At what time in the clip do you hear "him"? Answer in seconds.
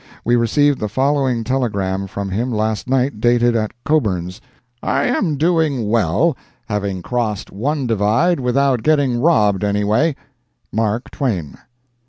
2.31-2.51